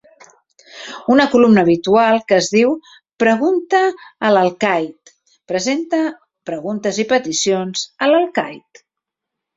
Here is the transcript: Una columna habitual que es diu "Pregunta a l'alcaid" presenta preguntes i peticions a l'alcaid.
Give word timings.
Una 1.15 1.27
columna 1.33 1.63
habitual 1.65 2.17
que 2.31 2.39
es 2.43 2.47
diu 2.55 2.71
"Pregunta 3.23 3.81
a 4.29 4.33
l'alcaid" 4.37 5.13
presenta 5.53 6.01
preguntes 6.53 7.01
i 7.05 7.07
peticions 7.15 7.85
a 8.07 8.09
l'alcaid. 8.15 8.83